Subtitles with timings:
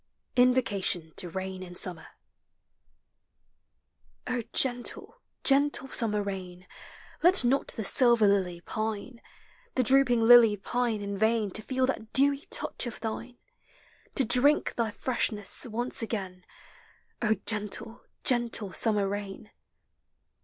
[0.35, 2.07] INVOCATION TO KAIX IX BUMMER
[4.25, 6.65] O GENTLE, gentle summer ruin,
[7.21, 9.21] Let not the silver lily pine,
[9.75, 13.37] The drooping lily pine in vain To feel thai dewy tOUCh of thine,—
[14.15, 16.45] To drink thy freshness once again,
[17.21, 19.51] O gentle, gentle summer rain